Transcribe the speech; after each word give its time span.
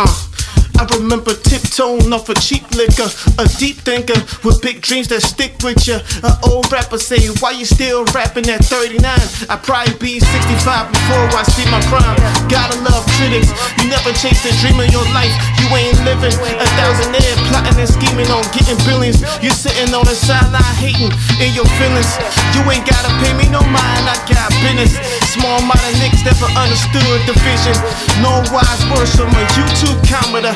Uh. 0.00 0.30
I 0.80 0.88
remember 0.96 1.36
tiptoeing 1.36 2.08
off 2.08 2.32
a 2.32 2.34
cheap 2.40 2.64
liquor, 2.72 3.04
a 3.36 3.44
deep 3.60 3.84
thinker 3.84 4.16
with 4.40 4.64
big 4.64 4.80
dreams 4.80 5.12
that 5.12 5.20
stick 5.20 5.60
with 5.60 5.84
ya. 5.84 6.00
An 6.24 6.32
old 6.48 6.72
rapper 6.72 6.96
say, 6.96 7.20
Why 7.44 7.52
you 7.52 7.68
still 7.68 8.08
rapping 8.16 8.48
at 8.48 8.64
39? 8.64 8.96
I 9.04 9.60
probably 9.60 9.92
be 10.00 10.16
65 10.16 10.88
before 10.88 11.28
I 11.36 11.44
see 11.52 11.68
my 11.68 11.84
prime. 11.92 12.16
Gotta 12.48 12.80
love 12.80 13.04
critics, 13.20 13.52
you 13.76 13.92
never 13.92 14.08
chase 14.16 14.40
the 14.40 14.56
dream 14.64 14.80
of 14.80 14.88
your 14.88 15.04
life, 15.12 15.28
you 15.60 15.68
ain't 15.76 16.00
living. 16.08 16.32
A 16.32 16.66
thousand 16.80 17.12
air 17.12 17.36
plotting 17.52 17.76
and 17.76 17.84
scheming 17.84 18.32
on 18.32 18.40
getting 18.56 18.80
billions. 18.88 19.20
You're 19.44 19.52
sitting 19.52 19.92
on 19.92 20.08
the 20.08 20.16
sideline 20.16 20.64
hating 20.80 21.12
in 21.44 21.52
your 21.52 21.68
feelings. 21.76 22.08
You 22.56 22.64
ain't 22.72 22.88
gotta 22.88 23.12
pay 23.20 23.36
me 23.36 23.52
no 23.52 23.60
mind, 23.68 24.08
I 24.08 24.16
got 24.24 24.48
business. 24.64 24.96
Small 25.30 25.62
minded 25.62 25.94
niggas 26.02 26.26
never 26.26 26.50
understood 26.58 27.22
the 27.22 27.34
vision. 27.46 27.70
No 28.18 28.42
wise 28.50 28.82
words 28.90 29.14
from 29.14 29.30
a 29.30 29.44
YouTube 29.54 29.94
commenter. 30.02 30.50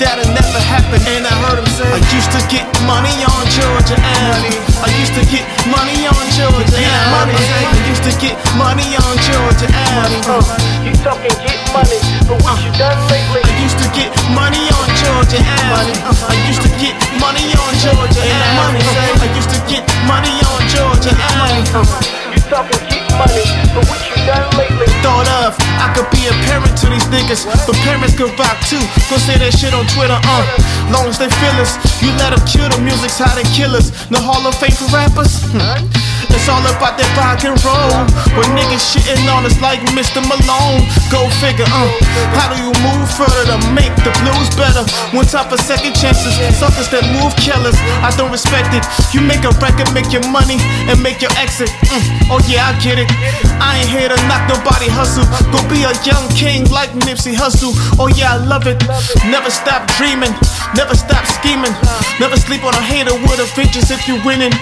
That'll 0.00 0.24
never 0.32 0.60
happen. 0.64 0.96
And 1.04 1.28
I 1.28 1.34
heard 1.44 1.60
him 1.60 1.68
say, 1.76 1.84
I 1.84 2.00
used 2.08 2.32
to 2.32 2.40
get 2.48 2.64
money 2.88 3.12
on 3.20 3.44
Georgia 3.52 4.00
Avenue. 4.00 4.64
I 4.80 4.88
used 4.96 5.12
to 5.20 5.24
get 5.28 5.44
money 5.68 6.08
on 6.08 6.24
Georgia 6.32 6.72
Avenue. 6.72 7.36
I 7.36 7.84
used 7.84 8.04
to 8.08 8.16
get 8.16 8.40
money 8.56 8.96
on 8.96 9.12
Georgia 9.28 9.68
Avenue. 9.68 10.40
You 10.88 10.96
talking 11.04 11.36
get 11.44 11.60
money, 11.76 12.00
but 12.24 12.40
what 12.40 12.56
you 12.64 12.72
done 12.80 12.96
lately? 13.12 13.44
I 13.44 13.52
used 13.60 13.76
to 13.76 13.88
get 13.92 14.08
money 14.32 14.72
on 14.72 14.88
Georgia 15.04 15.40
Avenue. 15.68 16.00
I 16.32 16.34
used 16.48 16.64
to 16.64 16.72
get 16.80 16.96
money 17.20 17.52
on 17.60 17.72
Georgia 17.76 18.03
niggas, 27.14 27.46
but 27.66 27.76
parents 27.86 28.14
could 28.18 28.34
rock 28.38 28.58
too. 28.66 28.82
Go 29.06 29.16
say 29.22 29.38
that 29.38 29.54
shit 29.54 29.72
on 29.72 29.86
Twitter, 29.94 30.18
uh. 30.18 30.44
Long 30.90 31.06
as 31.06 31.18
they 31.18 31.30
feel 31.40 31.56
us, 31.62 31.78
you 32.02 32.10
let 32.18 32.34
them 32.34 32.42
kill 32.46 32.68
the 32.68 32.80
music's 32.82 33.18
how 33.18 33.34
they 33.34 33.46
kill 33.54 33.74
us. 33.78 33.94
No 34.10 34.18
Hall 34.18 34.42
of 34.46 34.54
Fame 34.58 34.74
for 34.74 34.90
rappers. 34.90 35.32
Hmm. 35.54 36.03
It's 36.34 36.50
all 36.50 36.66
about 36.66 36.98
that 36.98 37.06
rock 37.14 37.46
and 37.46 37.54
roll. 37.62 38.04
But 38.34 38.50
niggas 38.58 38.82
shitting 38.82 39.22
on 39.30 39.46
us 39.46 39.54
like 39.62 39.78
Mr. 39.94 40.18
Malone. 40.18 40.82
Go 41.08 41.30
figure, 41.38 41.64
uh. 41.70 41.86
How 42.34 42.50
do 42.50 42.58
you 42.58 42.74
move 42.82 43.06
further 43.06 43.54
to 43.54 43.58
make 43.70 43.94
the 44.02 44.10
blues 44.20 44.50
better? 44.58 44.82
One 45.14 45.24
time 45.30 45.46
for 45.46 45.56
second 45.56 45.94
chances, 45.94 46.34
suckers 46.58 46.90
that 46.90 47.06
move 47.14 47.30
killers. 47.38 47.78
I 48.02 48.10
don't 48.18 48.34
respect 48.34 48.74
it. 48.74 48.82
You 49.14 49.22
make 49.22 49.46
a 49.46 49.54
record, 49.62 49.86
make 49.94 50.10
your 50.10 50.26
money, 50.34 50.58
and 50.90 50.98
make 50.98 51.22
your 51.22 51.30
exit. 51.38 51.70
Mm. 51.94 52.34
Oh 52.34 52.40
yeah, 52.50 52.66
I 52.66 52.74
get 52.82 52.98
it. 52.98 53.06
I 53.62 53.78
ain't 53.78 53.90
here 53.90 54.10
to 54.10 54.18
knock 54.26 54.50
nobody 54.50 54.90
hustle. 54.90 55.24
Go 55.54 55.62
be 55.70 55.86
a 55.86 55.94
young 56.02 56.26
king 56.34 56.66
like 56.74 56.90
Nipsey 57.06 57.38
Hussle. 57.38 57.72
Oh 58.02 58.10
yeah, 58.10 58.34
I 58.34 58.38
love 58.42 58.66
it. 58.66 58.82
Never 59.30 59.54
stop 59.54 59.86
dreaming, 59.94 60.34
never 60.74 60.98
stop 60.98 61.22
scheming. 61.30 61.72
Never 62.18 62.34
sleep 62.34 62.66
on 62.66 62.74
a 62.74 62.82
hater 62.82 63.14
with 63.14 63.38
a 63.38 63.46
vengeance 63.54 63.94
if 63.94 64.08
you 64.10 64.18
winning. 64.26 64.52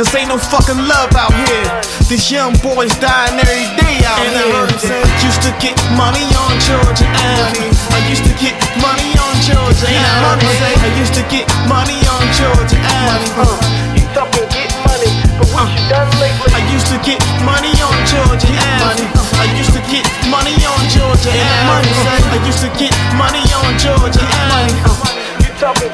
Cause 0.00 0.16
ain't 0.16 0.32
no 0.32 0.38
fucking 0.40 0.80
love 0.88 1.12
out 1.12 1.28
here. 1.44 1.68
These 2.08 2.32
young 2.32 2.56
boys 2.64 2.88
dying 3.04 3.36
every 3.36 3.68
day 3.76 4.00
out 4.08 4.16
And 4.24 4.32
I 4.32 4.48
here. 4.48 4.56
heard 4.56 4.72
him 4.72 4.80
say- 4.80 5.04
I 5.04 5.12
used 5.20 5.44
to 5.44 5.52
get 5.60 5.76
money 5.92 6.24
on 6.40 6.56
Georgia 6.56 7.04
Avenue. 7.04 7.68
I 7.92 8.00
used 8.08 8.24
to 8.24 8.32
get 8.40 8.56
money 8.80 9.12
on 9.20 9.34
Georgia 9.44 9.92
Avenue. 9.92 10.48
I 10.56 10.88
used 10.96 11.12
to 11.20 11.22
get 11.28 11.44
money 11.68 12.00
on 12.16 12.24
Georgia 12.32 12.80
Avenue. 12.80 13.44
Uh, 13.44 13.60
you 13.92 14.00
talking 14.16 14.48
get 14.48 14.72
money, 14.88 15.12
but 15.36 15.48
what 15.52 15.68
you 15.68 15.84
done 15.92 16.08
lately? 16.16 16.48
I 16.48 16.64
used 16.72 16.88
to 16.88 16.96
get 17.04 17.20
money 17.44 17.76
on 17.84 17.96
Georgia 18.08 18.48
Avenue. 18.56 19.04
I 19.36 19.52
used 19.60 19.74
to 19.76 19.84
get 19.92 20.08
money 20.32 20.56
on 20.64 20.80
Georgia 20.88 21.28
Avenue. 21.28 21.92
I 22.32 22.40
used 22.48 22.64
to 22.64 22.72
get 22.80 22.96
money 23.20 23.44
on 23.52 23.68
Georgia 23.76 24.24
Avenue. 24.48 24.96
You 25.44 25.50
talking 25.60 25.92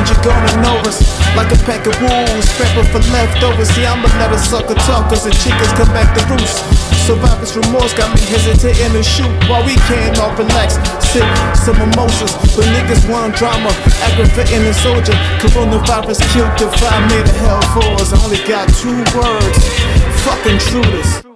how 0.00 0.06
long 0.06 0.08
you 0.08 0.16
gonna 0.24 0.62
know 0.62 0.88
us? 0.88 1.00
Like 1.36 1.52
a 1.52 1.58
pack 1.64 1.86
of 1.86 1.94
wolves, 2.00 2.48
scrapping 2.50 2.88
for 2.90 3.00
leftovers. 3.12 3.68
See, 3.70 3.86
I'ma 3.86 4.08
let 4.18 4.32
a 4.32 4.38
sucker 4.38 4.74
talk, 4.86 5.08
cause 5.08 5.24
the 5.24 5.30
chickens 5.30 5.72
come 5.76 5.88
back 5.92 6.16
to 6.16 6.22
roost. 6.32 6.64
Survivor's 7.06 7.56
remorse 7.56 7.92
got 7.94 8.14
me 8.14 8.20
hesitating 8.26 8.92
to 8.92 9.02
shoot 9.02 9.32
while 9.48 9.64
we 9.64 9.74
can't 9.88 10.18
all 10.18 10.34
relax. 10.36 10.78
Sip 11.10 11.24
some 11.56 11.78
mimosas, 11.78 12.32
but 12.56 12.64
niggas 12.72 13.08
want 13.10 13.34
drama. 13.36 13.70
Aggravating 14.02 14.64
the 14.64 14.74
soldier. 14.74 15.16
Coronavirus 15.40 16.20
killed 16.32 16.54
the 16.58 16.68
five 16.78 17.02
made 17.10 17.26
a 17.26 17.34
hell 17.44 17.62
for 17.74 18.00
us. 18.00 18.12
I 18.12 18.22
only 18.24 18.40
got 18.46 18.68
two 18.74 18.96
words. 19.16 19.58
Fuck 20.22 20.46
intruders. 20.46 21.20